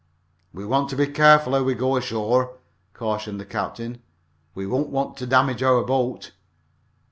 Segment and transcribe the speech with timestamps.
[0.51, 2.57] "We want to be careful how we go ashore,"
[2.91, 4.01] cautioned the captain.
[4.55, 6.31] "We don't want to damage our boat."